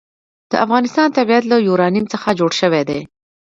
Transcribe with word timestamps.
د 0.51 0.53
افغانستان 0.65 1.07
طبیعت 1.17 1.43
له 1.51 1.55
یورانیم 1.67 2.05
څخه 2.13 2.29
جوړ 2.39 2.51
شوی 2.61 2.83
دی. 2.89 2.99